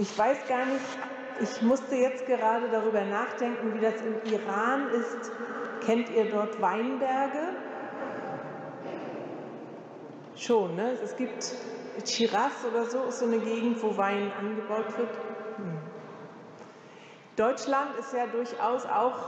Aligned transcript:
Ich 0.00 0.16
weiß 0.16 0.46
gar 0.46 0.64
nicht, 0.64 0.84
ich 1.40 1.60
musste 1.60 1.96
jetzt 1.96 2.24
gerade 2.24 2.68
darüber 2.68 3.04
nachdenken, 3.04 3.74
wie 3.74 3.80
das 3.80 3.94
im 4.00 4.32
Iran 4.32 4.88
ist. 4.90 5.32
Kennt 5.84 6.08
ihr 6.10 6.30
dort 6.30 6.60
Weinberge? 6.62 7.56
Schon, 10.36 10.76
ne? 10.76 10.92
Es 11.02 11.16
gibt 11.16 11.52
Shiraz 12.06 12.64
oder 12.70 12.84
so, 12.84 13.02
ist 13.08 13.18
so 13.18 13.26
eine 13.26 13.40
Gegend, 13.40 13.82
wo 13.82 13.96
Wein 13.96 14.30
angebaut 14.38 14.96
wird. 14.96 15.10
Hm. 15.56 15.78
Deutschland 17.34 17.96
ist 17.98 18.12
ja 18.14 18.28
durchaus 18.28 18.86
auch 18.86 19.18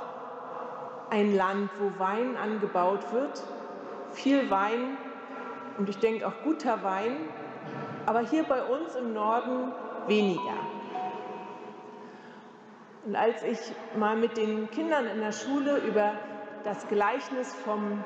ein 1.11 1.35
Land, 1.35 1.71
wo 1.81 1.99
Wein 1.99 2.37
angebaut 2.37 3.13
wird. 3.13 3.43
Viel 4.13 4.49
Wein 4.51 4.97
und 5.79 5.89
ich 5.89 5.99
denke 5.99 6.29
auch 6.29 6.45
guter 6.45 6.85
Wein, 6.85 7.17
aber 8.07 8.21
hier 8.21 8.45
bei 8.45 8.63
uns 8.63 8.95
im 8.95 9.13
Norden 9.13 9.73
weniger. 10.07 10.59
Und 13.07 13.17
als 13.17 13.43
ich 13.43 13.59
mal 13.97 14.17
mit 14.17 14.37
den 14.37 14.71
Kindern 14.71 15.07
in 15.07 15.21
der 15.21 15.33
Schule 15.33 15.79
über 15.79 16.13
das 16.65 16.87
Gleichnis 16.89 17.55
vom, 17.55 18.05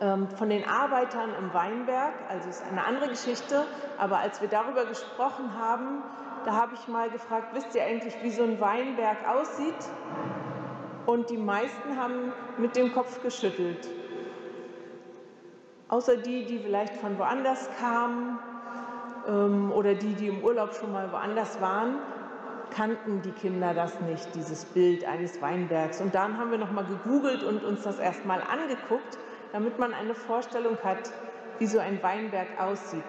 ähm, 0.00 0.28
von 0.28 0.48
den 0.48 0.66
Arbeitern 0.66 1.34
im 1.38 1.52
Weinberg, 1.52 2.14
also 2.28 2.48
ist 2.48 2.64
eine 2.70 2.84
andere 2.84 3.08
Geschichte, 3.08 3.66
aber 3.98 4.18
als 4.18 4.40
wir 4.40 4.48
darüber 4.48 4.86
gesprochen 4.86 5.58
haben, 5.58 6.02
da 6.44 6.52
habe 6.52 6.74
ich 6.74 6.88
mal 6.88 7.10
gefragt, 7.10 7.54
wisst 7.54 7.74
ihr 7.74 7.84
eigentlich, 7.84 8.14
wie 8.22 8.30
so 8.30 8.42
ein 8.42 8.60
Weinberg 8.60 9.18
aussieht? 9.28 9.74
Und 11.06 11.28
die 11.28 11.36
meisten 11.36 11.98
haben 11.98 12.32
mit 12.56 12.76
dem 12.76 12.92
Kopf 12.92 13.22
geschüttelt. 13.22 13.86
Außer 15.88 16.16
die, 16.16 16.46
die 16.46 16.58
vielleicht 16.58 16.94
von 16.96 17.18
woanders 17.18 17.68
kamen 17.78 18.38
oder 19.26 19.94
die, 19.94 20.14
die 20.14 20.28
im 20.28 20.44
Urlaub 20.44 20.74
schon 20.74 20.92
mal 20.92 21.10
woanders 21.10 21.60
waren, 21.60 21.98
kannten 22.70 23.22
die 23.22 23.30
Kinder 23.30 23.72
das 23.72 24.00
nicht, 24.00 24.34
dieses 24.34 24.64
Bild 24.64 25.04
eines 25.04 25.40
Weinbergs. 25.40 26.00
Und 26.00 26.14
dann 26.14 26.38
haben 26.38 26.50
wir 26.50 26.58
nochmal 26.58 26.84
gegoogelt 26.84 27.42
und 27.42 27.64
uns 27.64 27.82
das 27.82 27.98
erstmal 27.98 28.42
angeguckt, 28.42 29.18
damit 29.52 29.78
man 29.78 29.94
eine 29.94 30.14
Vorstellung 30.14 30.76
hat, 30.82 31.12
wie 31.58 31.66
so 31.66 31.78
ein 31.78 32.02
Weinberg 32.02 32.48
aussieht. 32.58 33.02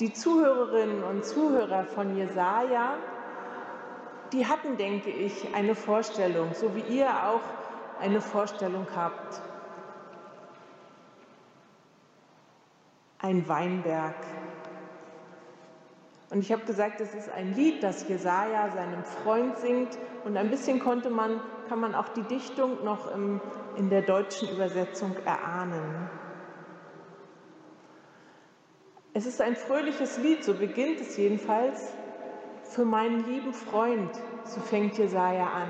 Die 0.00 0.12
Zuhörerinnen 0.12 1.04
und 1.04 1.24
Zuhörer 1.24 1.84
von 1.84 2.16
Jesaja, 2.16 2.94
die 4.32 4.46
hatten, 4.46 4.76
denke 4.76 5.10
ich, 5.10 5.54
eine 5.54 5.74
Vorstellung, 5.74 6.54
so 6.54 6.74
wie 6.74 6.96
ihr 6.96 7.08
auch 7.08 7.42
eine 8.00 8.20
Vorstellung 8.20 8.86
habt. 8.96 9.42
Ein 13.22 13.48
Weinberg. 13.48 14.14
Und 16.30 16.38
ich 16.38 16.52
habe 16.52 16.64
gesagt, 16.64 17.00
es 17.00 17.12
ist 17.12 17.28
ein 17.30 17.54
Lied, 17.54 17.82
das 17.82 18.08
Jesaja 18.08 18.70
seinem 18.70 19.02
Freund 19.04 19.58
singt. 19.58 19.98
Und 20.24 20.36
ein 20.36 20.48
bisschen 20.48 20.78
konnte 20.78 21.10
man, 21.10 21.40
kann 21.68 21.80
man 21.80 21.94
auch 21.94 22.08
die 22.10 22.22
Dichtung 22.22 22.84
noch 22.84 23.12
im, 23.12 23.40
in 23.76 23.90
der 23.90 24.02
deutschen 24.02 24.48
Übersetzung 24.48 25.16
erahnen. 25.24 26.08
Es 29.12 29.26
ist 29.26 29.40
ein 29.40 29.56
fröhliches 29.56 30.18
Lied, 30.18 30.44
so 30.44 30.54
beginnt 30.54 31.00
es 31.00 31.16
jedenfalls. 31.16 31.92
Für 32.62 32.84
meinen 32.84 33.24
lieben 33.26 33.52
Freund, 33.52 34.10
so 34.44 34.60
fängt 34.60 34.96
Jesaja 34.96 35.46
an. 35.46 35.68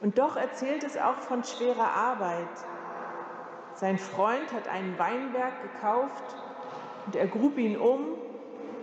Und 0.00 0.18
doch 0.18 0.36
erzählt 0.36 0.84
es 0.84 0.96
auch 0.96 1.16
von 1.16 1.42
schwerer 1.42 1.90
Arbeit. 1.92 2.48
Sein 3.76 3.98
Freund 3.98 4.52
hat 4.54 4.68
einen 4.68 4.98
Weinberg 4.98 5.52
gekauft 5.62 6.36
und 7.04 7.14
er 7.14 7.26
grub 7.26 7.58
ihn 7.58 7.76
um 7.76 8.06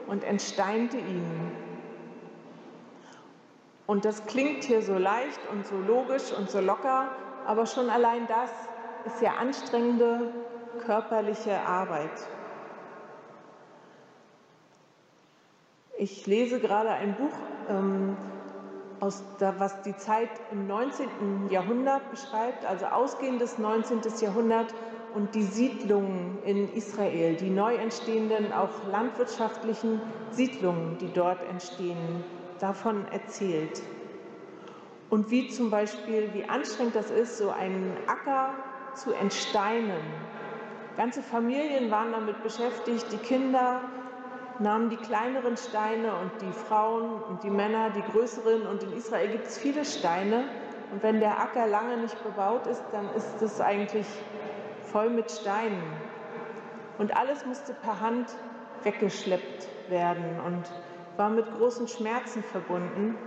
und 0.08 0.24
entsteinte 0.24 0.98
ihn. 0.98 1.52
Und 3.88 4.06
das 4.06 4.26
klingt 4.28 4.64
hier 4.64 4.82
so 4.82 4.98
leicht 4.98 5.40
und 5.52 5.66
so 5.66 5.78
logisch 5.78 6.32
und 6.32 6.50
so 6.50 6.62
locker, 6.62 7.10
aber 7.46 7.66
schon 7.66 7.90
allein 7.90 8.28
das 8.28 8.52
ist 9.06 9.22
ja 9.22 9.34
anstrengende 9.34 10.32
körperliche 10.86 11.60
Arbeit. 11.60 12.28
Ich 15.98 16.26
lese 16.28 16.60
gerade 16.60 16.90
ein 16.90 17.16
Buch, 17.16 17.34
ähm, 17.70 18.16
aus 19.04 19.22
da, 19.38 19.54
was 19.58 19.82
die 19.82 19.96
Zeit 19.98 20.30
im 20.52 20.66
19. 20.66 21.50
Jahrhundert 21.50 22.10
beschreibt, 22.10 22.64
also 22.64 22.86
ausgehendes 22.86 23.58
19. 23.58 24.00
Jahrhundert 24.22 24.74
und 25.14 25.36
die 25.36 25.44
Siedlungen 25.44 26.38
in 26.46 26.74
Israel, 26.74 27.36
die 27.36 27.50
neu 27.50 27.76
entstehenden, 27.76 28.54
auch 28.54 28.70
landwirtschaftlichen 28.90 30.00
Siedlungen, 30.32 30.98
die 31.00 31.12
dort 31.14 31.44
entstehen, 31.50 32.24
davon 32.60 33.06
erzählt. 33.12 33.82
Und 35.10 35.30
wie 35.30 35.50
zum 35.50 35.70
Beispiel, 35.70 36.30
wie 36.34 36.46
anstrengend 36.46 36.96
das 36.96 37.12
ist, 37.12 37.38
so 37.38 37.50
einen 37.50 37.92
Acker 38.08 38.54
zu 38.96 39.12
entsteinen. 39.12 40.02
Ganze 40.96 41.22
Familien 41.22 41.92
waren 41.92 42.14
damit 42.14 42.42
beschäftigt, 42.42 43.06
die 43.12 43.18
Kinder 43.18 43.82
nahmen 44.60 44.90
die 44.90 44.98
kleineren 44.98 45.58
Steine 45.58 46.14
und 46.16 46.32
die 46.42 46.52
Frauen 46.52 47.22
und 47.24 47.44
die 47.44 47.50
Männer 47.50 47.90
die 47.90 48.02
größeren. 48.02 48.68
Und 48.68 48.84
in 48.84 48.94
Israel 48.94 49.30
gibt 49.30 49.48
es 49.48 49.58
viele 49.58 49.86
Steine. 49.86 50.46
Und 50.92 51.02
wenn 51.02 51.20
der 51.20 51.40
Acker 51.40 51.68
lange 51.68 51.98
nicht 51.98 52.22
bebaut 52.24 52.68
ist, 52.68 52.84
dann 52.92 53.10
ist 53.16 53.42
es 53.42 53.60
eigentlich 53.60 54.06
voll 54.92 55.10
mit 55.10 55.32
Steinen. 55.32 55.82
Und 56.98 57.18
alles 57.18 57.46
musste 57.46 57.74
per 57.74 58.00
Hand 58.00 58.28
weggeschleppt 58.84 59.68
werden 59.90 60.40
und 60.46 60.72
war 61.18 61.30
mit 61.30 61.46
großen 61.58 61.88
Schmerzen 61.88 62.44
verbunden. 62.44 63.18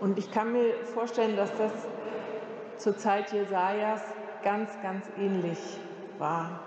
Und 0.00 0.18
ich 0.18 0.30
kann 0.30 0.52
mir 0.52 0.74
vorstellen, 0.94 1.36
dass 1.36 1.54
das 1.56 1.72
zur 2.78 2.96
Zeit 2.96 3.32
Jesajas 3.32 4.02
ganz, 4.42 4.70
ganz 4.82 5.06
ähnlich 5.18 5.58
war. 6.18 6.60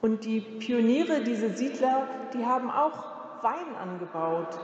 Und 0.00 0.24
die 0.24 0.40
Pioniere, 0.40 1.22
diese 1.22 1.50
Siedler, 1.50 2.06
die 2.32 2.46
haben 2.46 2.70
auch 2.70 3.04
Wein 3.42 3.74
angebaut. 3.80 4.58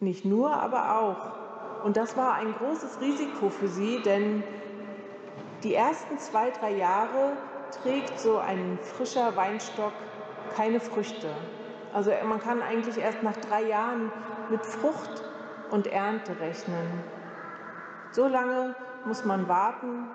Nicht 0.00 0.24
nur, 0.24 0.52
aber 0.52 0.98
auch. 0.98 1.84
Und 1.84 1.96
das 1.96 2.16
war 2.16 2.34
ein 2.34 2.54
großes 2.54 3.00
Risiko 3.00 3.50
für 3.50 3.68
sie, 3.68 4.00
denn 4.02 4.42
die 5.62 5.74
ersten 5.74 6.18
zwei, 6.18 6.50
drei 6.50 6.72
Jahre 6.76 7.36
trägt 7.82 8.18
so 8.18 8.38
ein 8.38 8.78
frischer 8.82 9.36
Weinstock 9.36 9.92
keine 10.56 10.80
Früchte. 10.80 11.28
Also 11.92 12.10
man 12.24 12.40
kann 12.40 12.62
eigentlich 12.62 12.98
erst 12.98 13.22
nach 13.22 13.36
drei 13.36 13.62
Jahren 13.62 14.10
mit 14.48 14.64
Frucht 14.64 15.22
und 15.70 15.86
Ernte 15.86 16.38
rechnen. 16.40 16.86
So 18.10 18.26
lange 18.26 18.74
muss 19.04 19.24
man 19.24 19.48
warten 19.48 20.08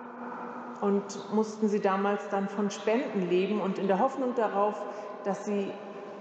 und 0.85 1.33
mussten 1.33 1.67
sie 1.67 1.81
damals 1.81 2.29
dann 2.29 2.47
von 2.47 2.69
Spenden 2.69 3.27
leben 3.27 3.59
und 3.59 3.79
in 3.79 3.87
der 3.87 3.97
Hoffnung 3.97 4.35
darauf, 4.35 4.79
dass 5.23 5.43
sie 5.43 5.71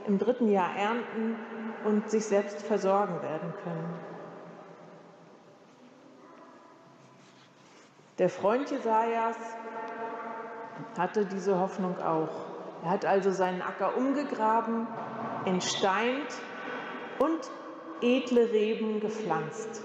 im 0.06 0.18
dritten 0.18 0.48
Jahr 0.50 0.74
ernten 0.74 1.36
und 1.84 2.08
sich 2.08 2.24
selbst 2.24 2.62
versorgen 2.62 3.20
werden 3.20 3.52
können. 3.62 3.94
Der 8.18 8.30
Freund 8.30 8.70
Jesajas 8.70 9.36
hatte 10.96 11.26
diese 11.26 11.60
Hoffnung 11.60 12.00
auch. 12.00 12.30
Er 12.84 12.90
hat 12.90 13.04
also 13.04 13.32
seinen 13.32 13.60
Acker 13.60 13.98
umgegraben, 13.98 14.86
entsteint 15.44 16.40
und 17.18 17.50
edle 18.00 18.50
Reben 18.50 19.00
gepflanzt. 19.00 19.82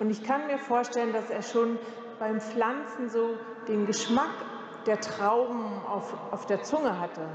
Und 0.00 0.10
ich 0.10 0.22
kann 0.22 0.46
mir 0.48 0.58
vorstellen, 0.58 1.14
dass 1.14 1.30
er 1.30 1.42
schon 1.42 1.78
beim 2.20 2.40
Pflanzen 2.40 3.08
so 3.08 3.38
den 3.66 3.86
Geschmack 3.86 4.34
der 4.86 5.00
Trauben 5.00 5.64
auf, 5.88 6.14
auf 6.30 6.46
der 6.46 6.62
Zunge 6.62 7.00
hatte. 7.00 7.26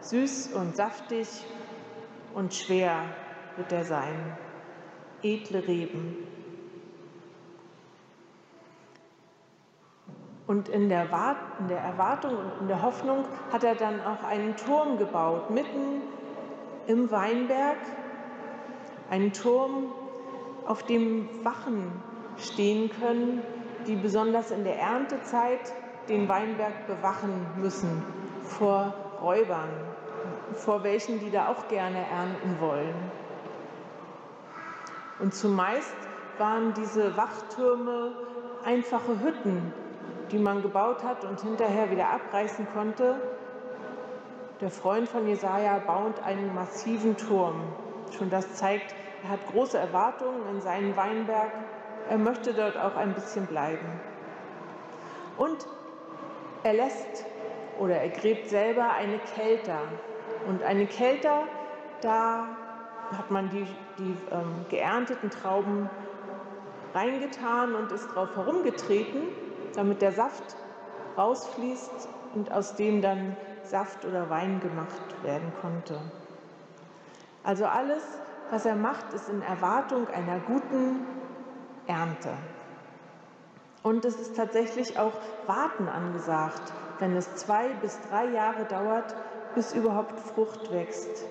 Süß 0.00 0.52
und 0.54 0.76
saftig 0.76 1.28
und 2.32 2.54
schwer 2.54 3.04
wird 3.56 3.72
er 3.72 3.84
sein. 3.84 4.36
Edle 5.22 5.66
Reben. 5.66 6.16
Und 10.46 10.68
in 10.68 10.88
der, 10.88 11.04
in 11.58 11.68
der 11.68 11.80
Erwartung 11.80 12.36
und 12.36 12.60
in 12.60 12.68
der 12.68 12.82
Hoffnung 12.82 13.24
hat 13.52 13.64
er 13.64 13.74
dann 13.74 14.00
auch 14.00 14.22
einen 14.22 14.56
Turm 14.56 14.98
gebaut, 14.98 15.50
mitten 15.50 16.02
im 16.86 17.10
Weinberg. 17.10 17.78
Einen 19.10 19.32
Turm, 19.32 19.92
auf 20.66 20.84
dem 20.84 21.28
Wachen 21.44 21.90
stehen 22.38 22.88
können, 22.90 23.42
die 23.86 23.96
besonders 23.96 24.50
in 24.50 24.64
der 24.64 24.78
Erntezeit 24.78 25.72
den 26.08 26.28
Weinberg 26.28 26.86
bewachen 26.86 27.46
müssen 27.56 28.02
vor 28.42 28.94
Räubern, 29.22 29.68
vor 30.54 30.82
welchen 30.82 31.20
die 31.20 31.30
da 31.30 31.48
auch 31.48 31.68
gerne 31.68 31.98
ernten 31.98 32.60
wollen. 32.60 32.94
Und 35.18 35.34
zumeist 35.34 35.94
waren 36.38 36.74
diese 36.74 37.16
Wachtürme 37.16 38.12
einfache 38.64 39.20
Hütten, 39.20 39.72
die 40.32 40.38
man 40.38 40.62
gebaut 40.62 41.04
hat 41.04 41.24
und 41.24 41.40
hinterher 41.40 41.90
wieder 41.90 42.08
abreißen 42.10 42.66
konnte. 42.72 43.20
Der 44.60 44.70
Freund 44.70 45.08
von 45.08 45.26
Jesaja 45.26 45.78
baut 45.78 46.22
einen 46.24 46.54
massiven 46.54 47.16
Turm. 47.16 47.62
Schon 48.16 48.30
das 48.30 48.54
zeigt, 48.54 48.94
er 49.22 49.30
hat 49.30 49.46
große 49.52 49.78
Erwartungen 49.78 50.48
in 50.50 50.60
seinen 50.60 50.96
Weinberg. 50.96 51.52
Er 52.12 52.18
möchte 52.18 52.52
dort 52.52 52.76
auch 52.76 52.94
ein 52.94 53.14
bisschen 53.14 53.46
bleiben. 53.46 53.86
Und 55.38 55.66
er 56.62 56.74
lässt 56.74 57.24
oder 57.78 57.94
er 57.94 58.10
gräbt 58.10 58.50
selber 58.50 58.92
eine 58.92 59.18
Kelter. 59.34 59.78
Und 60.46 60.62
eine 60.62 60.84
Kelter, 60.84 61.44
da 62.02 62.48
hat 63.16 63.30
man 63.30 63.48
die, 63.48 63.66
die 63.96 64.14
ähm, 64.30 64.66
geernteten 64.68 65.30
Trauben 65.30 65.88
reingetan 66.94 67.74
und 67.74 67.90
ist 67.90 68.06
drauf 68.14 68.36
herumgetreten, 68.36 69.22
damit 69.74 70.02
der 70.02 70.12
Saft 70.12 70.54
rausfließt 71.16 72.10
und 72.34 72.52
aus 72.52 72.74
dem 72.74 73.00
dann 73.00 73.38
Saft 73.62 74.04
oder 74.04 74.28
Wein 74.28 74.60
gemacht 74.60 75.00
werden 75.22 75.50
konnte. 75.62 75.98
Also 77.42 77.64
alles, 77.64 78.02
was 78.50 78.66
er 78.66 78.76
macht, 78.76 79.14
ist 79.14 79.30
in 79.30 79.40
Erwartung 79.40 80.08
einer 80.08 80.40
guten 80.40 81.06
Ernte. 81.86 82.30
Und 83.82 84.04
es 84.04 84.20
ist 84.20 84.36
tatsächlich 84.36 84.98
auch 84.98 85.12
Warten 85.46 85.88
angesagt, 85.88 86.72
wenn 86.98 87.16
es 87.16 87.34
zwei 87.36 87.68
bis 87.80 87.98
drei 88.08 88.26
Jahre 88.26 88.64
dauert, 88.64 89.14
bis 89.54 89.74
überhaupt 89.74 90.18
Frucht 90.20 90.72
wächst. 90.72 91.24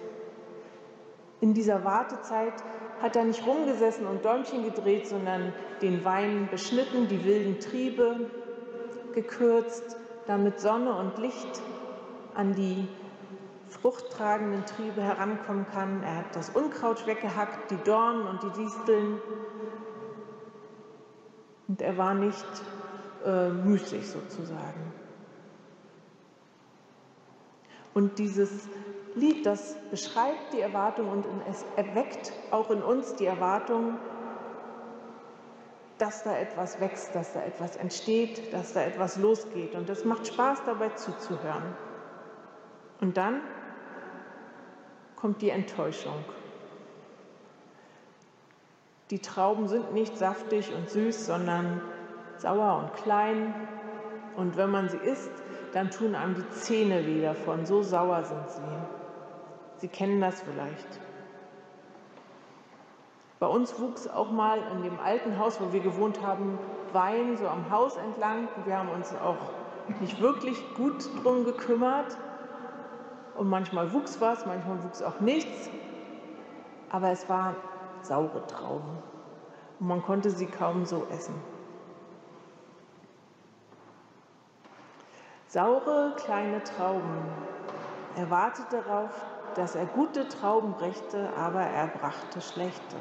In 1.39 1.53
dieser 1.53 1.83
Wartezeit 1.86 2.53
hat 3.01 3.15
er 3.15 3.24
nicht 3.24 3.45
rumgesessen 3.48 4.06
und 4.06 4.24
Däumchen 4.24 4.63
gedreht, 4.63 5.07
sondern 5.07 5.53
den 5.81 6.06
Wein 6.06 6.48
beschnitten, 6.51 7.07
die 7.07 7.24
wilden 7.24 7.59
Triebe 7.59 8.30
gekürzt, 9.13 9.98
damit 10.27 10.59
Sonne 10.59 10.94
und 10.94 11.18
Licht 11.18 11.62
an 12.36 12.53
die 12.53 12.88
fruchttragenden 13.69 14.65
Triebe 14.65 15.01
herankommen 15.01 15.65
kann. 15.74 16.03
Er 16.03 16.18
hat 16.18 16.36
das 16.36 16.50
Unkraut 16.50 17.07
weggehackt, 17.07 17.71
die 17.71 17.77
Dornen 17.83 18.27
und 18.27 18.44
die 18.44 18.63
Disteln. 18.63 19.19
Und 21.67 21.81
er 21.81 21.97
war 21.97 22.13
nicht 22.13 22.45
äh, 23.25 23.49
müßig 23.49 24.07
sozusagen. 24.09 24.93
Und 27.93 28.19
dieses 28.19 28.67
Lied, 29.15 29.45
das 29.45 29.75
beschreibt 29.89 30.53
die 30.53 30.61
Erwartung 30.61 31.09
und 31.09 31.25
es 31.49 31.65
erweckt 31.75 32.31
auch 32.51 32.69
in 32.71 32.81
uns 32.81 33.15
die 33.15 33.25
Erwartung, 33.25 33.97
dass 35.97 36.23
da 36.23 36.35
etwas 36.35 36.79
wächst, 36.79 37.13
dass 37.13 37.33
da 37.33 37.43
etwas 37.43 37.75
entsteht, 37.75 38.53
dass 38.53 38.73
da 38.73 38.81
etwas 38.81 39.17
losgeht. 39.17 39.75
Und 39.75 39.89
es 39.89 40.03
macht 40.03 40.25
Spaß 40.27 40.63
dabei 40.65 40.89
zuzuhören. 40.89 41.75
Und 43.01 43.17
dann 43.17 43.41
kommt 45.15 45.41
die 45.41 45.51
Enttäuschung. 45.51 46.23
Die 49.11 49.19
Trauben 49.19 49.67
sind 49.67 49.93
nicht 49.93 50.17
saftig 50.17 50.73
und 50.73 50.89
süß, 50.89 51.25
sondern 51.25 51.81
sauer 52.37 52.77
und 52.77 52.93
klein. 53.03 53.53
Und 54.37 54.55
wenn 54.55 54.71
man 54.71 54.87
sie 54.87 54.97
isst, 54.97 55.31
dann 55.73 55.91
tun 55.91 56.15
einem 56.15 56.35
die 56.35 56.49
Zähne 56.51 57.05
weh 57.05 57.21
davon. 57.21 57.65
So 57.65 57.83
sauer 57.83 58.23
sind 58.23 58.49
sie. 58.49 58.61
Sie 59.79 59.89
kennen 59.89 60.21
das 60.21 60.41
vielleicht. 60.41 60.87
Bei 63.39 63.47
uns 63.47 63.77
wuchs 63.81 64.07
auch 64.07 64.31
mal 64.31 64.59
in 64.71 64.83
dem 64.83 64.97
alten 64.99 65.37
Haus, 65.37 65.59
wo 65.59 65.73
wir 65.73 65.81
gewohnt 65.81 66.25
haben, 66.25 66.57
Wein 66.93 67.35
so 67.35 67.49
am 67.49 67.69
Haus 67.69 67.97
entlang. 67.97 68.47
Wir 68.63 68.77
haben 68.77 68.89
uns 68.89 69.13
auch 69.15 69.99
nicht 69.99 70.21
wirklich 70.21 70.63
gut 70.75 71.09
drum 71.21 71.43
gekümmert. 71.43 72.17
Und 73.35 73.49
manchmal 73.49 73.91
wuchs 73.91 74.21
was, 74.21 74.45
manchmal 74.45 74.81
wuchs 74.85 75.01
auch 75.01 75.19
nichts. 75.19 75.69
Aber 76.89 77.09
es 77.11 77.27
waren 77.27 77.55
saure 78.06 78.45
Trauben. 78.48 78.98
Und 79.80 79.88
man 79.88 80.01
konnte 80.03 80.30
sie 80.30 80.45
kaum 80.45 80.86
so 80.86 81.07
essen. 81.12 81.36
Saure 85.48 86.13
kleine 86.15 86.63
Trauben. 86.63 87.18
Er 88.15 88.30
wartete 88.30 88.83
darauf, 88.83 89.09
dass 89.56 89.75
er 89.75 89.86
gute 89.86 90.27
Trauben 90.27 90.74
brächte, 90.74 91.30
aber 91.36 91.62
er 91.62 91.88
brachte 91.88 92.42
schlechte. 92.42 92.95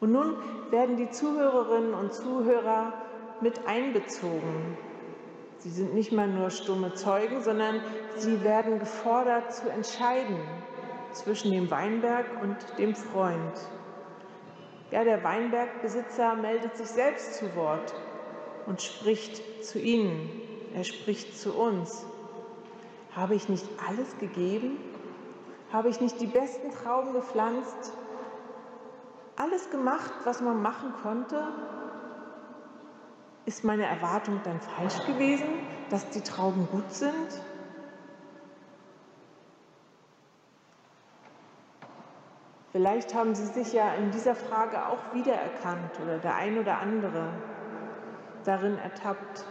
Und 0.00 0.12
nun 0.12 0.36
werden 0.70 0.96
die 0.96 1.10
Zuhörerinnen 1.10 1.94
und 1.94 2.12
Zuhörer 2.12 2.92
mit 3.40 3.66
einbezogen. 3.66 4.76
Sie 5.58 5.70
sind 5.70 5.94
nicht 5.94 6.12
mehr 6.12 6.26
nur 6.26 6.50
stumme 6.50 6.94
Zeugen, 6.94 7.42
sondern 7.42 7.80
sie 8.16 8.42
werden 8.44 8.78
gefordert 8.78 9.52
zu 9.54 9.70
entscheiden 9.70 10.38
zwischen 11.16 11.50
dem 11.50 11.70
Weinberg 11.70 12.26
und 12.42 12.56
dem 12.78 12.94
Freund. 12.94 13.58
Ja, 14.90 15.02
der 15.04 15.24
Weinbergbesitzer 15.24 16.34
meldet 16.36 16.76
sich 16.76 16.86
selbst 16.86 17.34
zu 17.34 17.54
Wort 17.56 17.94
und 18.66 18.82
spricht 18.82 19.64
zu 19.64 19.78
ihnen. 19.80 20.30
Er 20.74 20.84
spricht 20.84 21.36
zu 21.36 21.54
uns. 21.54 22.06
Habe 23.14 23.34
ich 23.34 23.48
nicht 23.48 23.66
alles 23.88 24.18
gegeben? 24.18 24.78
Habe 25.72 25.88
ich 25.88 26.00
nicht 26.00 26.20
die 26.20 26.26
besten 26.26 26.70
Trauben 26.70 27.12
gepflanzt? 27.12 27.92
Alles 29.36 29.70
gemacht, 29.70 30.12
was 30.24 30.40
man 30.40 30.62
machen 30.62 30.92
konnte? 31.02 31.42
Ist 33.44 33.64
meine 33.64 33.86
Erwartung 33.86 34.40
dann 34.44 34.60
falsch 34.60 35.04
gewesen, 35.06 35.48
dass 35.90 36.08
die 36.10 36.20
Trauben 36.20 36.68
gut 36.70 36.90
sind? 36.92 37.40
Vielleicht 42.76 43.14
haben 43.14 43.34
Sie 43.34 43.46
sich 43.46 43.72
ja 43.72 43.94
in 43.94 44.10
dieser 44.10 44.34
Frage 44.34 44.86
auch 44.86 45.14
wiedererkannt 45.14 45.98
oder 46.04 46.18
der 46.18 46.34
ein 46.34 46.58
oder 46.58 46.78
andere 46.78 47.32
darin 48.44 48.76
ertappt. 48.76 49.46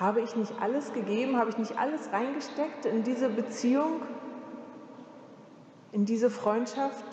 Habe 0.00 0.22
ich 0.22 0.34
nicht 0.34 0.54
alles 0.58 0.94
gegeben? 0.94 1.36
Habe 1.36 1.50
ich 1.50 1.58
nicht 1.58 1.78
alles 1.78 2.10
reingesteckt 2.14 2.86
in 2.86 3.02
diese 3.02 3.28
Beziehung? 3.28 4.00
In 5.92 6.06
diese 6.06 6.30
Freundschaft? 6.30 7.04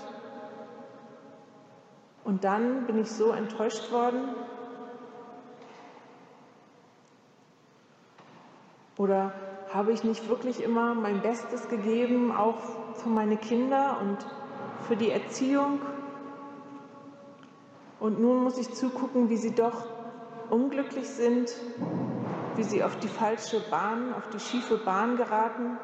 Und 2.23 2.45
dann 2.45 2.85
bin 2.85 2.97
ich 2.97 3.11
so 3.11 3.33
enttäuscht 3.33 3.91
worden? 3.91 4.29
Oder 8.95 9.33
habe 9.73 9.91
ich 9.91 10.05
nicht 10.05 10.29
wirklich 10.29 10.63
immer 10.63 10.95
mein 10.95 11.21
Bestes 11.21 11.67
gegeben, 11.67 12.33
auch 12.33 12.59
für 12.95 13.09
meine 13.09 13.35
Kinder 13.35 13.97
und 13.99 14.25
für 14.91 14.97
die 14.97 15.11
Erziehung? 15.11 15.79
Und 18.01 18.19
nun 18.19 18.43
muss 18.43 18.57
ich 18.57 18.73
zugucken, 18.73 19.29
wie 19.29 19.37
sie 19.37 19.55
doch 19.55 19.85
unglücklich 20.49 21.07
sind, 21.07 21.55
wie 22.57 22.63
sie 22.63 22.83
auf 22.83 22.97
die 22.97 23.07
falsche 23.07 23.61
Bahn, 23.69 24.13
auf 24.13 24.27
die 24.33 24.39
schiefe 24.41 24.75
Bahn 24.75 25.15
geraten? 25.15 25.77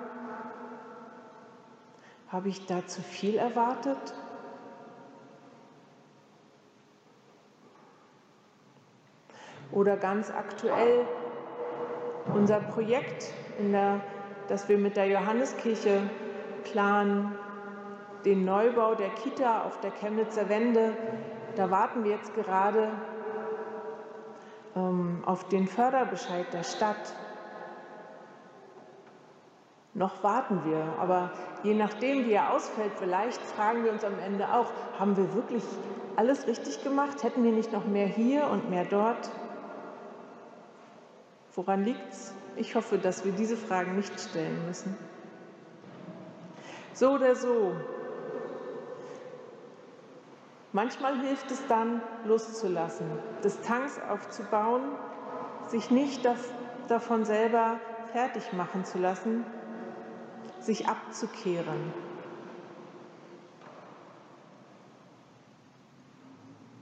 Habe 2.27 2.49
ich 2.49 2.65
da 2.65 2.85
zu 2.85 3.01
viel 3.01 3.37
erwartet? 3.37 4.13
Oder 9.71 9.95
ganz 9.95 10.31
aktuell 10.31 11.07
unser 12.33 12.59
Projekt, 12.59 13.31
der, 13.57 14.01
das 14.49 14.67
wir 14.67 14.77
mit 14.77 14.97
der 14.97 15.07
Johanneskirche 15.07 16.01
planen, 16.65 17.33
den 18.25 18.45
Neubau 18.45 18.95
der 18.95 19.09
Kita 19.09 19.63
auf 19.63 19.79
der 19.79 19.91
Chemnitzer 19.91 20.49
Wende. 20.49 20.95
Da 21.55 21.71
warten 21.71 22.03
wir 22.03 22.11
jetzt 22.11 22.33
gerade 22.35 22.91
ähm, 24.75 25.23
auf 25.25 25.47
den 25.47 25.67
Förderbescheid 25.67 26.51
der 26.53 26.63
Stadt. 26.63 27.13
Noch 29.93 30.23
warten 30.23 30.61
wir, 30.63 30.93
aber 30.99 31.31
je 31.63 31.73
nachdem, 31.73 32.25
wie 32.25 32.33
er 32.33 32.53
ausfällt, 32.53 32.91
vielleicht 32.99 33.41
fragen 33.41 33.83
wir 33.83 33.91
uns 33.91 34.03
am 34.03 34.19
Ende 34.19 34.53
auch, 34.53 34.71
haben 34.99 35.17
wir 35.17 35.33
wirklich 35.33 35.63
alles 36.15 36.45
richtig 36.45 36.83
gemacht? 36.83 37.23
Hätten 37.23 37.43
wir 37.43 37.51
nicht 37.51 37.73
noch 37.73 37.85
mehr 37.85 38.05
hier 38.05 38.47
und 38.47 38.69
mehr 38.69 38.85
dort? 38.85 39.31
Woran 41.55 41.83
liegt 41.83 42.11
es? 42.11 42.35
Ich 42.55 42.75
hoffe, 42.75 42.99
dass 42.99 43.25
wir 43.25 43.31
diese 43.31 43.57
Fragen 43.57 43.95
nicht 43.95 44.19
stellen 44.19 44.67
müssen. 44.67 44.95
So 46.93 47.11
oder 47.11 47.35
so. 47.35 47.73
Manchmal 50.77 51.19
hilft 51.21 51.49
es 51.49 51.65
dann, 51.65 52.03
loszulassen, 52.23 53.07
Distanz 53.43 53.99
aufzubauen, 54.11 54.83
sich 55.69 55.89
nicht 55.89 56.21
davon 56.87 57.25
selber 57.25 57.79
fertig 58.11 58.53
machen 58.53 58.85
zu 58.85 58.99
lassen, 58.99 59.43
sich 60.59 60.87
abzukehren. 60.87 61.91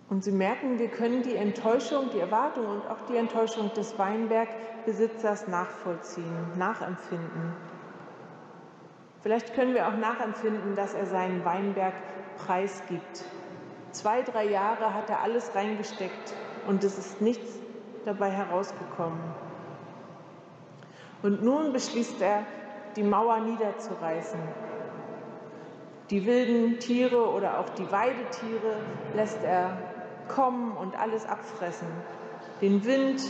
Und 0.10 0.25
sie 0.25 0.34
merken, 0.34 0.78
wir 0.78 0.90
können 0.90 1.24
die 1.24 1.38
Enttäuschung, 1.38 2.10
die 2.10 2.20
Erwartung 2.20 2.66
und 2.68 2.88
auch 2.90 3.00
die 3.08 3.16
Enttäuschung 3.16 3.74
des 3.75 3.98
Weinbergbesitzers 3.98 5.48
nachvollziehen, 5.48 6.58
nachempfinden. 6.58 7.54
Vielleicht 9.22 9.54
können 9.54 9.74
wir 9.74 9.88
auch 9.88 9.96
nachempfinden, 9.96 10.75
dass 10.75 10.94
er 10.94 11.06
seinen 11.06 11.46
Weinberg 11.46 11.94
preisgibt. 12.46 13.24
Zwei, 13.96 14.24
drei 14.24 14.44
Jahre 14.44 14.94
hat 14.94 15.10
er 15.10 15.22
alles 15.22 15.56
reingesteckt 15.56 16.34
und 16.68 16.84
es 16.84 16.98
ist 16.98 17.22
nichts 17.22 17.50
dabei 18.04 18.30
herausgekommen. 18.30 19.22
Und 21.24 21.42
nun 21.42 21.72
beschließt 21.72 22.22
er, 22.22 22.44
die 22.98 23.04
Mauer 23.04 23.40
niederzureißen. 23.40 24.40
Die 26.10 26.25
wilden 26.25 26.78
Tiere 26.80 27.30
oder 27.30 27.58
auch 27.58 27.70
die 27.70 27.90
Weidetiere 27.90 28.75
lässt 29.16 29.42
er 29.46 29.78
kommen 30.28 30.75
und 30.75 31.00
alles 31.00 31.25
abfressen. 31.25 31.88
Den 32.62 32.84
Wind 32.84 33.24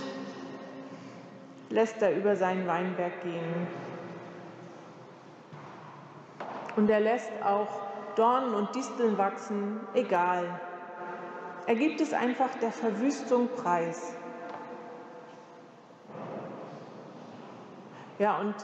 lässt 1.69 2.01
er 2.01 2.17
über 2.17 2.35
seinen 2.35 2.65
Weinberg 2.65 3.21
gehen. 3.21 3.67
Und 6.75 6.89
er 6.89 7.01
lässt 7.01 7.31
auch 7.43 7.84
Dornen 8.15 8.53
und 8.53 8.73
Disteln 8.75 9.17
wachsen, 9.17 9.79
egal. 9.93 10.59
Er 11.67 11.75
gibt 11.75 11.99
es 12.01 12.13
einfach 12.13 12.49
der 12.61 12.71
Verwüstung 12.71 13.49
preis. 13.55 14.15
Ja, 18.19 18.37
und 18.39 18.55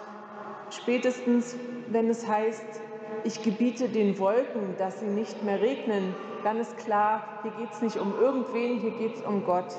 spätestens, 0.69 1.55
wenn 1.87 2.09
es 2.09 2.27
heißt, 2.27 2.81
ich 3.23 3.43
gebiete 3.43 3.89
den 3.89 4.17
Wolken, 4.19 4.75
dass 4.77 4.99
sie 4.99 5.07
nicht 5.07 5.43
mehr 5.43 5.59
regnen, 5.59 6.15
dann 6.43 6.57
ist 6.57 6.77
klar, 6.77 7.23
hier 7.41 7.51
geht 7.51 7.71
es 7.71 7.81
nicht 7.81 7.97
um 7.97 8.17
irgendwen, 8.19 8.79
hier 8.79 8.91
geht 8.91 9.15
es 9.15 9.21
um 9.21 9.45
Gott. 9.45 9.75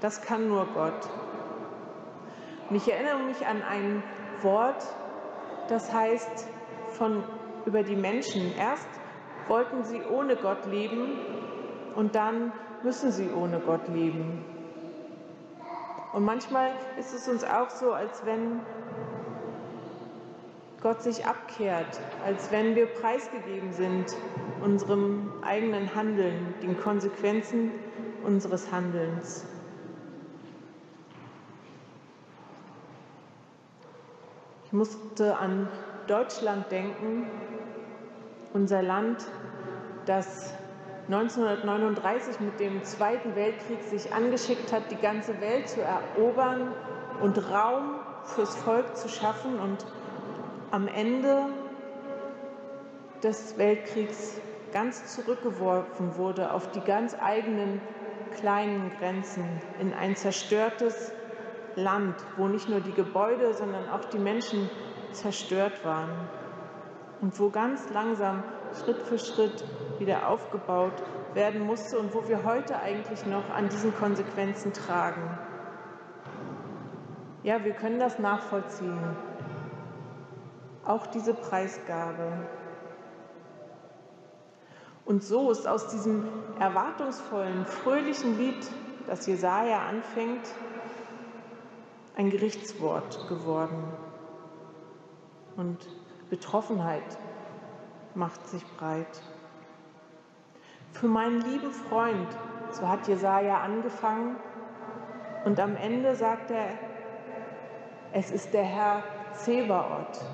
Das 0.00 0.22
kann 0.22 0.48
nur 0.48 0.66
Gott. 0.74 1.08
Und 2.70 2.76
ich 2.76 2.90
erinnere 2.90 3.18
mich 3.20 3.46
an 3.46 3.62
ein 3.62 4.02
Wort, 4.42 4.84
das 5.68 5.92
heißt 5.92 6.48
von 6.98 7.22
über 7.64 7.82
die 7.82 7.96
Menschen. 7.96 8.52
Erst 8.58 8.88
wollten 9.46 9.84
sie 9.84 10.02
ohne 10.02 10.36
Gott 10.36 10.66
leben 10.66 11.18
und 11.94 12.14
dann 12.14 12.52
müssen 12.82 13.10
sie 13.12 13.30
ohne 13.30 13.60
Gott 13.60 13.88
leben. 13.88 14.44
Und 16.12 16.24
manchmal 16.24 16.72
ist 16.98 17.14
es 17.14 17.28
uns 17.28 17.44
auch 17.44 17.70
so, 17.70 17.92
als 17.92 18.24
wenn 18.24 18.60
Gott 20.82 21.02
sich 21.02 21.26
abkehrt, 21.26 22.00
als 22.24 22.52
wenn 22.52 22.76
wir 22.76 22.86
preisgegeben 22.86 23.72
sind 23.72 24.16
unserem 24.62 25.32
eigenen 25.42 25.94
Handeln, 25.94 26.54
den 26.62 26.78
Konsequenzen 26.78 27.72
unseres 28.24 28.70
Handelns. 28.70 29.46
Ich 34.66 34.72
musste 34.72 35.36
an 35.38 35.68
Deutschland 36.08 36.70
denken, 36.72 37.26
unser 38.54 38.82
Land, 38.82 39.18
das 40.06 40.54
1939 41.08 42.40
mit 42.40 42.58
dem 42.60 42.82
Zweiten 42.82 43.34
Weltkrieg 43.36 43.82
sich 43.82 44.12
angeschickt 44.12 44.72
hat, 44.72 44.90
die 44.90 44.96
ganze 44.96 45.38
Welt 45.40 45.68
zu 45.68 45.80
erobern 45.82 46.72
und 47.20 47.38
Raum 47.50 47.96
fürs 48.24 48.56
Volk 48.56 48.96
zu 48.96 49.08
schaffen 49.08 49.58
und 49.58 49.84
am 50.70 50.88
Ende 50.88 51.46
des 53.22 53.56
Weltkriegs 53.58 54.38
ganz 54.72 55.14
zurückgeworfen 55.14 56.16
wurde 56.16 56.52
auf 56.52 56.70
die 56.70 56.80
ganz 56.80 57.14
eigenen 57.20 57.80
kleinen 58.38 58.90
Grenzen 58.98 59.44
in 59.78 59.92
ein 59.92 60.16
zerstörtes 60.16 61.12
Land, 61.74 62.14
wo 62.36 62.48
nicht 62.48 62.68
nur 62.68 62.80
die 62.80 62.92
Gebäude, 62.92 63.54
sondern 63.54 63.88
auch 63.88 64.04
die 64.06 64.18
Menschen 64.18 64.68
zerstört 65.12 65.84
waren 65.84 66.10
und 67.20 67.38
wo 67.38 67.50
ganz 67.50 67.90
langsam 67.90 68.42
Schritt 68.82 69.02
für 69.02 69.18
Schritt 69.18 69.64
wieder 69.98 70.28
aufgebaut 70.28 71.02
werden 71.34 71.66
musste 71.66 71.98
und 71.98 72.14
wo 72.14 72.28
wir 72.28 72.44
heute 72.44 72.78
eigentlich 72.80 73.26
noch 73.26 73.50
an 73.50 73.68
diesen 73.68 73.94
Konsequenzen 73.94 74.72
tragen. 74.72 75.38
Ja, 77.42 77.64
wir 77.64 77.72
können 77.72 77.98
das 77.98 78.18
nachvollziehen 78.18 78.98
auch 80.88 81.06
diese 81.06 81.34
Preisgabe. 81.34 82.32
Und 85.04 85.22
so 85.22 85.50
ist 85.50 85.68
aus 85.68 85.88
diesem 85.88 86.26
erwartungsvollen, 86.58 87.66
fröhlichen 87.66 88.38
Lied, 88.38 88.66
das 89.06 89.26
Jesaja 89.26 89.86
anfängt, 89.86 90.46
ein 92.16 92.30
Gerichtswort 92.30 93.28
geworden. 93.28 93.84
Und 95.58 95.88
Betroffenheit 96.30 97.18
macht 98.14 98.46
sich 98.46 98.64
breit. 98.76 99.22
Für 100.92 101.08
meinen 101.08 101.40
lieben 101.40 101.72
Freund, 101.72 102.28
so 102.70 102.86
hat 102.88 103.08
Jesaja 103.08 103.60
angefangen, 103.60 104.36
und 105.44 105.58
am 105.58 105.74
Ende 105.74 106.14
sagt 106.14 106.52
er, 106.52 106.68
es 108.12 108.30
ist 108.30 108.54
der 108.54 108.62
Herr 108.62 109.02
Zebaoth, 109.32 110.24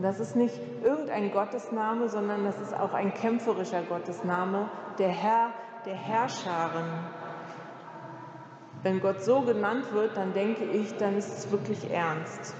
das 0.00 0.20
ist 0.20 0.36
nicht 0.36 0.58
irgendein 0.82 1.30
Gottesname, 1.30 2.08
sondern 2.08 2.44
das 2.44 2.58
ist 2.58 2.74
auch 2.74 2.94
ein 2.94 3.12
kämpferischer 3.12 3.82
Gottesname, 3.82 4.70
der 4.98 5.10
Herr 5.10 5.50
der 5.84 5.96
Herrscharen. 5.96 6.86
Wenn 8.82 9.00
Gott 9.00 9.22
so 9.22 9.42
genannt 9.42 9.92
wird, 9.92 10.16
dann 10.16 10.32
denke 10.32 10.64
ich, 10.64 10.96
dann 10.96 11.14
ist 11.14 11.28
es 11.28 11.50
wirklich 11.50 11.90
ernst. 11.90 12.54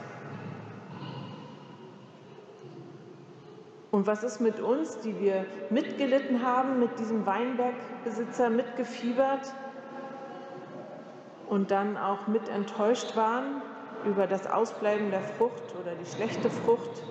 Und 3.94 4.08
was 4.08 4.24
ist 4.24 4.40
mit 4.40 4.58
uns, 4.58 4.98
die 4.98 5.20
wir 5.20 5.46
mitgelitten 5.70 6.44
haben, 6.44 6.80
mit 6.80 6.98
diesem 6.98 7.26
Weinbergbesitzer 7.26 8.50
mitgefiebert 8.50 9.54
und 11.48 11.70
dann 11.70 11.96
auch 11.96 12.26
mit 12.26 12.48
enttäuscht 12.48 13.14
waren 13.14 13.62
über 14.04 14.26
das 14.26 14.48
Ausbleiben 14.48 15.12
der 15.12 15.20
Frucht 15.20 15.76
oder 15.80 15.94
die 15.94 16.06
schlechte 16.06 16.50
Frucht? 16.50 17.04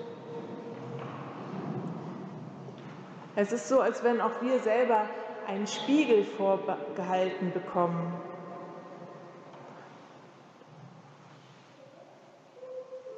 Es 3.34 3.50
ist 3.50 3.70
so, 3.70 3.80
als 3.80 4.04
wenn 4.04 4.20
auch 4.20 4.42
wir 4.42 4.58
selber 4.58 5.08
einen 5.48 5.66
Spiegel 5.66 6.22
vorgehalten 6.22 7.50
bekommen. 7.54 8.12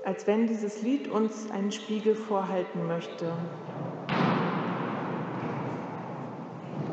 Als 0.07 0.25
wenn 0.29 0.47
dieses 0.47 0.83
Lied 0.83 1.09
uns 1.09 1.51
einen 1.51 1.73
Spiegel 1.73 2.15
vorhalten 2.15 2.87
möchte. 2.87 3.33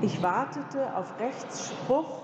Ich 0.02 0.24
wartete 0.24 0.98
auf 0.98 1.20
Rechtsspruch 1.20 2.24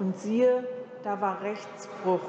und 0.00 0.18
siehe, 0.18 0.66
da 1.04 1.20
war 1.20 1.40
Rechtsbruch. 1.42 2.28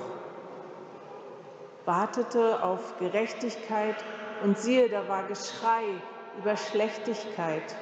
Wartete 1.86 2.62
auf 2.64 3.00
Gerechtigkeit 3.00 3.96
und 4.44 4.56
siehe, 4.60 4.88
da 4.88 5.08
war 5.10 5.24
Geschrei 5.24 5.86
über 6.38 6.56
Schlechtigkeit. 6.56 7.76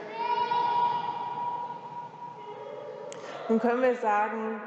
Nun 3.49 3.59
können 3.59 3.81
wir 3.81 3.95
sagen, 3.95 4.61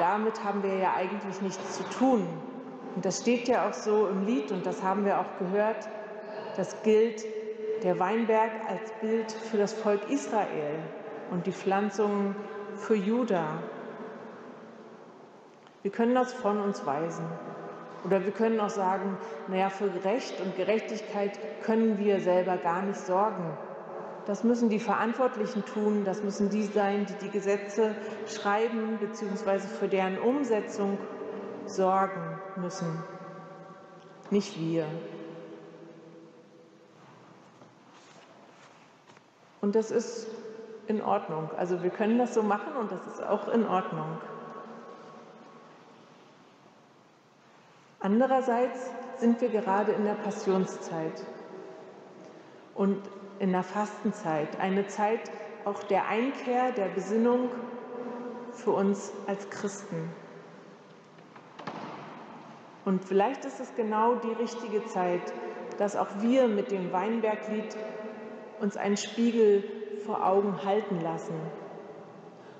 damit 0.00 0.42
haben 0.42 0.64
wir 0.64 0.74
ja 0.74 0.92
eigentlich 0.94 1.40
nichts 1.40 1.76
zu 1.76 1.84
tun. 1.90 2.26
Und 2.94 3.04
das 3.04 3.20
steht 3.20 3.48
ja 3.48 3.68
auch 3.68 3.72
so 3.72 4.08
im 4.08 4.26
Lied 4.26 4.50
und 4.50 4.66
das 4.66 4.82
haben 4.82 5.04
wir 5.04 5.20
auch 5.20 5.38
gehört. 5.38 5.88
Das 6.56 6.82
gilt 6.82 7.24
der 7.82 7.98
Weinberg 7.98 8.50
als 8.68 8.92
Bild 9.00 9.30
für 9.30 9.56
das 9.56 9.72
Volk 9.72 10.10
Israel 10.10 10.78
und 11.30 11.46
die 11.46 11.52
Pflanzungen 11.52 12.34
für 12.76 12.96
Juda. 12.96 13.46
Wir 15.82 15.90
können 15.90 16.14
das 16.14 16.32
von 16.32 16.60
uns 16.60 16.84
weisen. 16.84 17.24
Oder 18.04 18.24
wir 18.24 18.32
können 18.32 18.60
auch 18.60 18.70
sagen, 18.70 19.16
naja, 19.48 19.68
für 19.68 19.90
Recht 20.04 20.40
und 20.40 20.56
Gerechtigkeit 20.56 21.38
können 21.62 21.98
wir 21.98 22.20
selber 22.20 22.56
gar 22.56 22.82
nicht 22.82 22.98
sorgen. 22.98 23.56
Das 24.26 24.42
müssen 24.44 24.68
die 24.68 24.78
Verantwortlichen 24.78 25.64
tun, 25.64 26.04
das 26.04 26.22
müssen 26.22 26.50
die 26.50 26.62
sein, 26.62 27.06
die 27.06 27.26
die 27.26 27.30
Gesetze 27.30 27.94
schreiben 28.26 28.98
bzw. 29.00 29.58
für 29.58 29.88
deren 29.88 30.18
Umsetzung 30.18 30.98
sorgen 31.66 32.39
müssen, 32.56 33.02
nicht 34.30 34.58
wir. 34.58 34.86
Und 39.60 39.74
das 39.74 39.90
ist 39.90 40.26
in 40.86 41.02
Ordnung. 41.02 41.50
Also 41.56 41.82
wir 41.82 41.90
können 41.90 42.18
das 42.18 42.34
so 42.34 42.42
machen 42.42 42.74
und 42.76 42.90
das 42.90 43.06
ist 43.06 43.22
auch 43.22 43.48
in 43.48 43.66
Ordnung. 43.66 44.18
Andererseits 48.00 48.90
sind 49.18 49.40
wir 49.40 49.50
gerade 49.50 49.92
in 49.92 50.04
der 50.04 50.14
Passionszeit. 50.14 51.22
Und 52.74 52.98
in 53.38 53.52
der 53.52 53.62
Fastenzeit, 53.62 54.58
eine 54.58 54.86
Zeit 54.86 55.30
auch 55.64 55.82
der 55.84 56.08
Einkehr, 56.08 56.72
der 56.72 56.88
Besinnung 56.88 57.50
für 58.52 58.70
uns 58.70 59.12
als 59.26 59.48
Christen. 59.50 60.10
Und 62.84 63.04
vielleicht 63.04 63.44
ist 63.44 63.60
es 63.60 63.74
genau 63.74 64.14
die 64.16 64.32
richtige 64.32 64.84
Zeit, 64.86 65.32
dass 65.78 65.96
auch 65.96 66.08
wir 66.20 66.48
mit 66.48 66.70
dem 66.70 66.92
Weinberglied 66.92 67.76
uns 68.60 68.76
einen 68.76 68.96
Spiegel 68.96 69.64
vor 70.04 70.26
Augen 70.26 70.64
halten 70.64 71.00
lassen. 71.00 71.34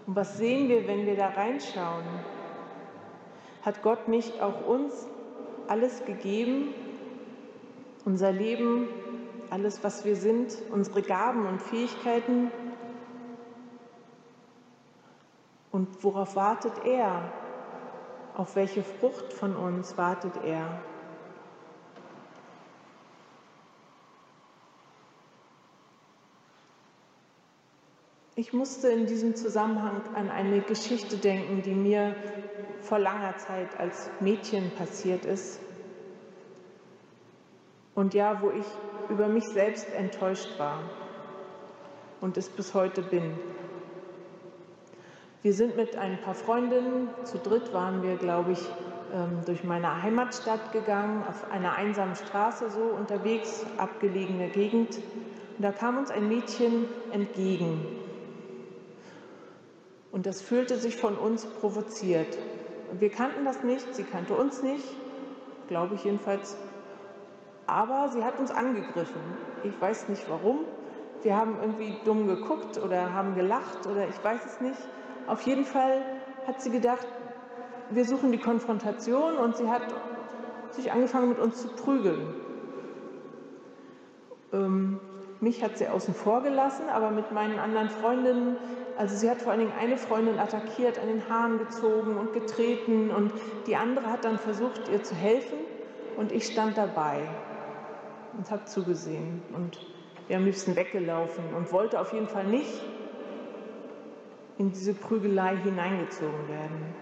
Und 0.07 0.17
was 0.17 0.39
sehen 0.39 0.69
wir, 0.69 0.87
wenn 0.87 1.07
wir 1.07 1.17
da 1.17 1.29
reinschauen? 1.29 2.05
Hat 3.63 3.83
Gott 3.83 4.09
nicht 4.09 4.41
auch 4.41 4.67
uns 4.67 5.07
alles 5.69 6.05
gegeben, 6.05 6.75
unser 8.05 8.33
Leben, 8.33 8.89
alles, 9.51 9.85
was 9.85 10.05
wir 10.05 10.17
sind, 10.17 10.57
unsere 10.71 11.03
Gaben 11.03 11.47
und 11.47 11.61
Fähigkeiten? 11.61 12.51
Und 15.71 16.03
worauf 16.03 16.37
wartet 16.37 16.73
er? 16.85 17.33
Auf 18.37 18.57
welche 18.57 18.83
Frucht 18.83 19.33
von 19.33 19.57
uns 19.57 19.97
wartet 19.99 20.33
er? 20.45 20.81
Ich 28.41 28.55
musste 28.55 28.89
in 28.89 29.05
diesem 29.05 29.37
Zusammenhang 29.37 30.01
an 30.15 30.31
eine 30.31 30.63
Geschichte 30.63 31.19
denken, 31.19 31.61
die 31.61 31.75
mir 31.75 32.17
vor 32.81 32.99
langer 32.99 33.37
Zeit 33.37 33.79
als 33.79 34.09
Mädchen 34.21 34.71
passiert 34.77 35.27
ist. 35.27 35.61
Und 37.95 38.15
ja, 38.15 38.41
wo 38.41 38.51
ich 38.51 38.65
über 39.11 39.29
mich 39.29 39.45
selbst 39.45 39.93
enttäuscht 39.93 40.59
war 40.59 40.79
und 42.23 42.39
es 42.39 42.49
bis 42.49 42.73
heute 42.73 43.03
bin. 43.03 43.39
Wir 45.43 45.55
sind 45.55 45.75
mit 45.75 45.97
ein 45.97 46.21
paar 46.21 46.35
Freundinnen, 46.35 47.09
zu 47.25 47.39
dritt 47.39 47.73
waren 47.73 48.03
wir, 48.03 48.17
glaube 48.17 48.53
ich, 48.53 48.61
ähm, 49.15 49.39
durch 49.47 49.65
meine 49.65 50.03
Heimatstadt 50.03 50.71
gegangen, 50.71 51.25
auf 51.27 51.51
einer 51.51 51.77
einsamen 51.77 52.15
Straße 52.15 52.69
so 52.69 52.83
unterwegs, 52.83 53.65
abgelegene 53.79 54.49
Gegend. 54.49 54.97
Und 55.57 55.63
da 55.63 55.73
kam 55.73 55.97
uns 55.97 56.11
ein 56.11 56.29
Mädchen 56.29 56.85
entgegen. 57.11 57.87
Und 60.13 60.27
das 60.27 60.43
fühlte 60.43 60.77
sich 60.77 60.97
von 60.99 61.17
uns 61.17 61.47
provoziert. 61.47 62.37
Wir 62.99 63.09
kannten 63.09 63.47
das 63.47 63.65
nicht, 63.65 63.95
sie 63.95 64.05
kannte 64.05 64.35
uns 64.35 64.63
nicht, 64.63 64.85
glaube 65.69 65.95
ich 65.95 66.05
jedenfalls. 66.05 66.55
Aber 67.67 68.11
sie 68.13 68.25
hat 68.25 68.39
uns 68.39 68.51
angegriffen. 68.51 69.23
Ich 69.65 69.81
weiß 69.81 70.11
nicht 70.11 70.29
warum. 70.29 70.67
Wir 71.23 71.35
haben 71.35 71.57
irgendwie 71.63 71.97
dumm 72.05 72.27
geguckt 72.27 72.77
oder 72.77 73.15
haben 73.15 73.35
gelacht 73.35 73.87
oder 73.87 74.07
ich 74.07 74.23
weiß 74.23 74.45
es 74.45 74.61
nicht. 74.61 74.79
Auf 75.27 75.43
jeden 75.43 75.65
Fall 75.65 76.03
hat 76.47 76.61
sie 76.61 76.71
gedacht, 76.71 77.07
wir 77.91 78.05
suchen 78.05 78.33
die 78.33 78.39
Konfrontation 78.39 79.37
und 79.37 79.57
sie 79.57 79.69
hat 79.69 79.83
sich 80.73 80.93
angefangen 80.93 81.31
mit 81.31 81.39
uns 81.39 81.61
zu 81.61 81.69
prügeln. 81.69 82.35
Ähm, 84.53 85.01
mich 85.41 85.63
hat 85.63 85.79
sie 85.79 85.89
außen 85.89 86.15
vor 86.15 86.43
gelassen, 86.43 86.89
aber 86.89 87.11
mit 87.11 87.33
meinen 87.33 87.59
anderen 87.59 87.89
Freundinnen 87.89 88.57
also 89.01 89.17
sie 89.17 89.31
hat 89.31 89.41
vor 89.41 89.53
allen 89.53 89.61
Dingen 89.61 89.73
eine 89.81 89.97
Freundin 89.97 90.39
attackiert, 90.39 90.99
an 90.99 91.09
den 91.09 91.27
Haaren 91.27 91.59
gezogen 91.59 92.19
und 92.19 92.35
getreten 92.35 93.11
und 93.11 93.33
die 93.67 93.75
andere 93.75 94.11
hat 94.11 94.27
dann 94.27 94.39
versucht, 94.39 94.91
ihr 94.91 95.03
zu 95.03 95.15
helfen 95.15 95.57
und 96.19 96.33
ich 96.33 96.45
stand 96.45 96.77
dabei 96.77 97.23
und 98.37 98.51
habe 98.51 98.67
zugesehen 98.67 99.41
und 99.55 99.79
wäre 100.29 100.41
am 100.41 100.45
liebsten 100.45 100.77
weggelaufen 100.77 101.45
und 101.57 101.73
wollte 101.73 101.99
auf 101.99 102.13
jeden 102.13 102.29
Fall 102.29 102.47
nicht 102.47 102.83
in 104.61 104.73
diese 104.73 104.93
Prügelei 104.93 105.57
hineingezogen 105.57 106.47
werden. 106.47 106.95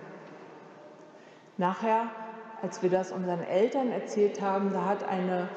Nachher, 1.57 2.05
als 2.63 2.85
wir 2.85 2.89
das 2.89 3.11
unseren 3.11 3.43
Eltern 3.43 3.91
erzählt 3.91 4.41
haben, 4.41 4.73
da 4.73 4.85
hat 4.85 5.03
eine, 5.03 5.49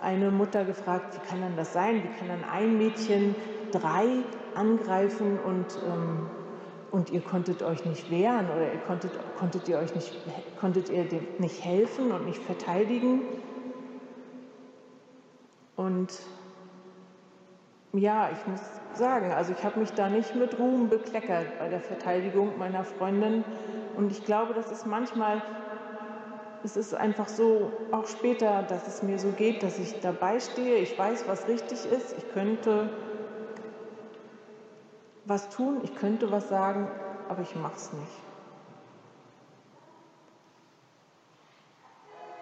eine 0.00 0.30
Mutter 0.30 0.64
gefragt, 0.64 1.14
wie 1.14 1.28
kann 1.28 1.42
dann 1.42 1.54
das 1.54 1.74
sein? 1.74 2.02
Wie 2.02 2.18
kann 2.18 2.28
dann 2.28 2.44
ein 2.50 2.78
Mädchen 2.78 3.34
drei 3.72 4.06
angreifen 4.54 5.38
und, 5.38 5.66
ähm, 5.86 6.30
und 6.90 7.10
ihr 7.10 7.20
konntet 7.20 7.62
euch 7.62 7.84
nicht 7.84 8.10
wehren 8.10 8.46
oder 8.46 8.72
ihr 8.72 8.80
konntet, 8.86 9.12
konntet 9.38 9.68
ihr 9.68 9.76
euch 9.76 9.94
nicht, 9.94 10.16
konntet 10.58 10.88
ihr 10.88 11.04
dem 11.04 11.26
nicht 11.40 11.62
helfen 11.62 12.10
und 12.10 12.24
nicht 12.24 12.42
verteidigen. 12.42 13.20
Und 15.76 16.10
ja, 17.92 18.30
ich 18.32 18.46
muss 18.46 18.62
sagen, 18.96 19.32
also 19.32 19.52
ich 19.52 19.64
habe 19.64 19.78
mich 19.78 19.92
da 19.92 20.08
nicht 20.08 20.34
mit 20.34 20.58
Ruhm 20.58 20.88
bekleckert 20.88 21.58
bei 21.58 21.68
der 21.68 21.80
Verteidigung 21.80 22.58
meiner 22.58 22.84
Freundin. 22.84 23.44
Und 23.96 24.10
ich 24.10 24.24
glaube, 24.24 24.54
das 24.54 24.70
ist 24.70 24.86
manchmal, 24.86 25.42
es 26.64 26.76
ist 26.76 26.94
einfach 26.94 27.28
so, 27.28 27.70
auch 27.92 28.06
später, 28.06 28.62
dass 28.62 28.86
es 28.88 29.02
mir 29.02 29.18
so 29.18 29.32
geht, 29.32 29.62
dass 29.62 29.78
ich 29.78 30.00
dabei 30.00 30.40
stehe, 30.40 30.76
ich 30.78 30.98
weiß, 30.98 31.26
was 31.28 31.46
richtig 31.48 31.86
ist, 31.86 32.16
ich 32.16 32.28
könnte 32.32 32.90
was 35.24 35.48
tun, 35.50 35.80
ich 35.82 35.94
könnte 35.94 36.30
was 36.30 36.48
sagen, 36.48 36.88
aber 37.28 37.42
ich 37.42 37.54
mache 37.54 37.76
es 37.76 37.92
nicht. 37.92 38.12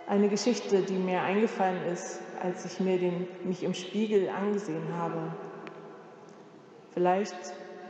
Eine 0.06 0.28
Geschichte, 0.28 0.82
die 0.82 0.98
mir 0.98 1.22
eingefallen 1.22 1.80
ist, 1.92 2.20
als 2.40 2.64
ich 2.64 2.80
mir 2.80 2.98
den, 2.98 3.26
mich 3.44 3.62
im 3.62 3.72
Spiegel 3.72 4.28
angesehen 4.28 4.94
habe. 4.98 5.20
Vielleicht, 6.94 7.34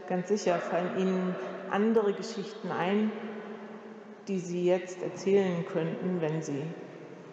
ganz 0.08 0.28
sicher, 0.28 0.56
fallen 0.58 0.98
Ihnen 0.98 1.34
andere 1.70 2.12
Geschichten 2.12 2.70
ein, 2.70 3.10
die 4.28 4.38
Sie 4.38 4.64
jetzt 4.64 5.02
erzählen 5.02 5.64
könnten, 5.66 6.20
wenn 6.20 6.42
Sie 6.42 6.62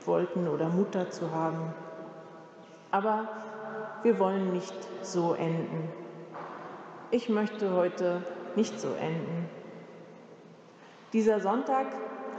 wollten 0.05 0.47
oder 0.47 0.69
Mut 0.69 0.95
dazu 0.95 1.32
haben. 1.32 1.73
Aber 2.91 3.27
wir 4.03 4.17
wollen 4.17 4.53
nicht 4.53 4.75
so 5.03 5.34
enden 5.34 5.89
ich 7.12 7.27
möchte 7.27 7.73
heute 7.73 8.21
nicht 8.55 8.79
so 8.79 8.89
enden. 8.89 9.49
Dieser 11.13 11.39
Sonntag 11.39 11.88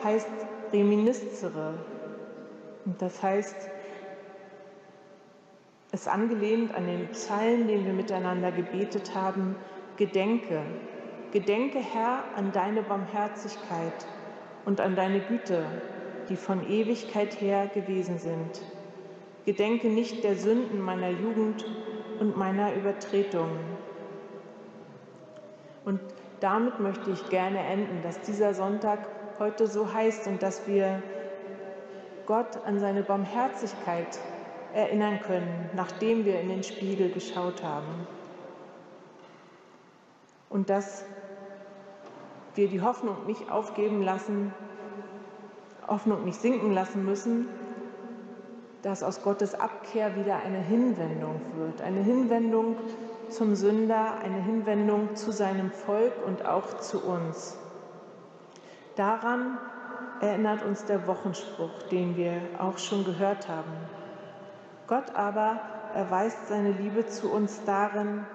heißt 0.04 0.28
Reminiscere. 0.72 1.74
Und 2.84 3.02
das 3.02 3.22
heißt, 3.22 3.56
es 5.92 6.07
angelehnt 6.09 6.74
an 6.74 6.87
den 6.87 7.09
Psalm, 7.09 7.66
den 7.68 7.85
wir 7.85 7.92
miteinander 7.92 8.53
gebetet 8.53 9.14
haben, 9.14 9.57
Gedenke. 9.96 10.62
Gedenke, 11.33 11.79
Herr, 11.79 12.24
an 12.37 12.53
deine 12.53 12.83
Barmherzigkeit 12.83 14.07
und 14.64 14.81
an 14.81 14.96
deine 14.96 15.20
Güte, 15.20 15.64
die 16.29 16.37
von 16.37 16.68
Ewigkeit 16.68 17.40
her 17.40 17.68
gewesen 17.72 18.18
sind. 18.18 18.62
Gedenke 19.44 19.88
nicht 19.88 20.24
der 20.24 20.37
Sünden 20.37 20.81
meiner 20.81 21.11
Jugend 21.11 21.64
und 22.18 22.37
meiner 22.37 22.74
Übertretungen 22.74 23.59
und 25.85 26.00
damit 26.40 26.79
möchte 26.81 27.11
ich 27.11 27.29
gerne 27.31 27.59
enden, 27.59 28.03
dass 28.03 28.20
dieser 28.20 28.55
Sonntag 28.55 29.00
heute 29.38 29.66
so 29.66 29.92
heißt 29.92 30.26
und 30.26 30.42
dass 30.42 30.66
wir 30.66 31.03
Gott 32.26 32.64
an 32.64 32.79
seine 32.79 33.03
Barmherzigkeit 33.03 34.18
erinnern 34.74 35.20
können, 35.20 35.70
nachdem 35.74 36.24
wir 36.24 36.40
in 36.40 36.48
den 36.48 36.62
Spiegel 36.62 37.11
geschaut 37.11 37.62
haben. 37.62 38.06
Und 40.48 40.70
dass 40.70 41.04
wir 42.54 42.68
die 42.68 42.83
Hoffnung 42.83 43.26
nicht 43.26 43.50
aufgeben 43.50 44.02
lassen, 44.02 44.52
Hoffnung 45.87 46.24
nicht 46.24 46.40
sinken 46.40 46.72
lassen 46.72 47.04
müssen, 47.04 47.48
dass 48.83 49.02
aus 49.02 49.22
Gottes 49.22 49.54
Abkehr 49.54 50.16
wieder 50.16 50.37
eine 50.38 50.61
Hinwendung 50.61 51.40
wird, 51.56 51.83
eine 51.83 52.00
Hinwendung 52.00 52.76
zum 53.28 53.54
Sünder, 53.54 54.18
eine 54.22 54.42
Hinwendung 54.42 55.14
zu 55.16 55.33
seinem 55.33 55.70
Volk 55.70 56.12
und 56.26 56.46
auch 56.46 56.78
zu 56.78 57.04
uns. 57.04 57.59
Daran 58.96 59.59
erinnert 60.20 60.64
uns 60.64 60.85
der 60.85 61.06
Wochenspruch, 61.06 61.83
den 61.90 62.16
wir 62.16 62.40
auch 62.59 62.78
schon 62.78 63.04
gehört 63.04 63.48
haben. 63.48 63.72
Gott 64.90 65.14
aber 65.14 65.61
erweist 65.94 66.48
seine 66.48 66.72
Liebe 66.72 67.07
zu 67.07 67.31
uns 67.31 67.62
darin, 67.64 68.26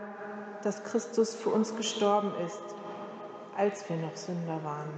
dass 0.64 0.86
Christus 0.86 1.36
für 1.36 1.50
uns 1.50 1.76
gestorben 1.76 2.32
ist, 2.46 2.64
als 3.58 3.88
wir 3.90 3.98
noch 3.98 4.16
Sünder 4.16 4.64
waren. 4.64 4.90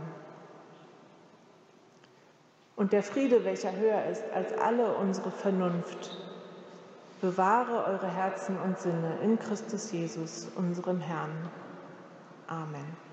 Und 2.76 2.94
der 2.94 3.02
Friede, 3.02 3.44
welcher 3.44 3.76
höher 3.76 4.06
ist 4.06 4.24
als 4.36 4.56
alle 4.56 4.98
unsere 4.98 5.32
Vernunft, 5.32 6.16
bewahre 7.22 7.86
eure 7.86 8.08
Herzen 8.08 8.56
und 8.60 8.78
Sinne 8.78 9.18
in 9.24 9.40
Christus 9.40 9.92
Jesus, 9.92 10.48
unserem 10.56 11.00
Herrn. 11.00 11.50
Amen. 12.46 13.07